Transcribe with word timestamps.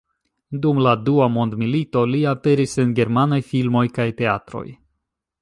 Dum 0.61 0.79
la 0.85 0.93
Dua 1.09 1.27
mondmilito 1.33 2.03
li 2.13 2.23
aperis 2.31 2.73
en 2.85 2.97
germanaj 3.01 3.41
filmoj 3.53 3.87
kaj 4.01 4.09
teatroj. 4.25 4.67